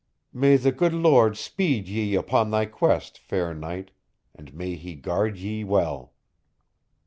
"May 0.33 0.57
the 0.57 0.71
good 0.71 0.93
Lord 0.95 1.37
speed 1.37 1.87
ye 1.87 2.15
upon 2.15 2.49
thy 2.49 2.65
quest, 2.65 3.19
fair 3.19 3.53
knight, 3.53 3.91
and 4.33 4.51
may 4.51 4.73
He 4.73 4.95
guard 4.95 5.37
ye 5.37 5.63
well." 5.63 6.13